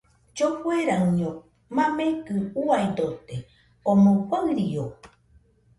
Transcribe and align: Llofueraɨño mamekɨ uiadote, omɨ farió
Llofueraɨño 0.35 1.29
mamekɨ 1.75 2.35
uiadote, 2.61 3.35
omɨ 3.91 4.09
farió 4.29 4.85